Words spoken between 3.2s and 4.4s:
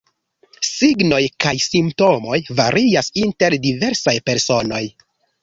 inter diversaj